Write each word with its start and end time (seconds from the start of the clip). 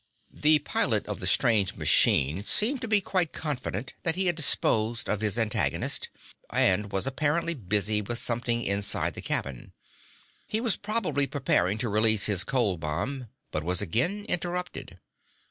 The 0.33 0.57
pilot 0.57 1.05
of 1.05 1.19
the 1.19 1.27
strange 1.27 1.75
machine 1.75 2.41
seemed 2.41 2.81
to 2.81 2.87
be 2.87 3.01
quite 3.01 3.33
confident 3.33 3.93
that 4.01 4.15
he 4.15 4.25
had 4.25 4.35
disposed 4.35 5.07
of 5.07 5.21
his 5.21 5.37
antagonist, 5.37 6.09
and 6.49 6.91
was 6.91 7.05
apparently 7.05 7.53
busy 7.53 8.01
with 8.01 8.17
something 8.17 8.63
inside 8.63 9.13
the 9.13 9.21
cabin. 9.21 9.73
He 10.47 10.59
was 10.59 10.75
probably 10.75 11.27
preparing 11.27 11.77
to 11.77 11.87
release 11.87 12.25
his 12.25 12.43
cold 12.43 12.79
bomb, 12.79 13.27
but 13.51 13.63
was 13.63 13.79
again 13.79 14.25
interrupted. 14.27 14.97